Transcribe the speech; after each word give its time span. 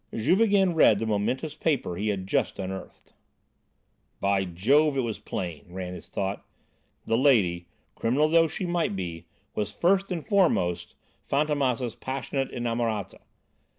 Juve 0.15 0.41
again 0.41 0.73
read 0.73 0.97
the 0.97 1.05
momentous 1.05 1.55
paper 1.55 1.95
he 1.95 2.07
had 2.07 2.25
just 2.25 2.57
unearthed. 2.57 3.13
"By 4.19 4.45
Jove, 4.45 4.97
it 4.97 5.01
was 5.01 5.19
plain," 5.19 5.65
ran 5.69 5.93
his 5.93 6.09
thought, 6.09 6.43
"the 7.05 7.15
lady, 7.15 7.67
criminal 7.93 8.27
though 8.27 8.47
she 8.47 8.65
might 8.65 8.95
be, 8.95 9.27
was 9.53 9.71
first 9.71 10.11
and 10.11 10.25
foremost 10.25 10.95
Fantômas' 11.31 11.99
passionate 11.99 12.49
inamorata. 12.49 13.19